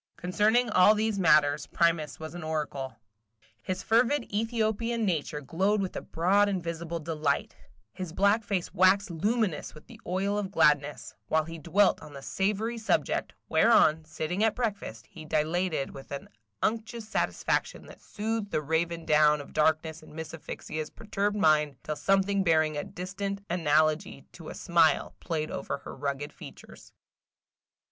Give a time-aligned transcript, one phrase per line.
[0.17, 2.95] Concerning all these matters, Primus was an oracle.
[3.61, 7.55] His fervid Ethiopian nature glowed with a broad and visible delight,
[7.93, 12.23] his black face waxed luminous with the oil of gladness, while he dwelt on the
[12.23, 16.27] savory subject, whereon, sitting at breakfast, he dilated with an
[16.63, 21.95] unctuous satisfaction that soothed the raven down of darkness in Miss Asphyxia's perturbed mind, till
[21.95, 26.91] something bearing a distant analogy to a smile played over her rugged features.